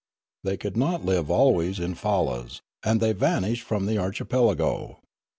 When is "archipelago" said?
3.99-4.97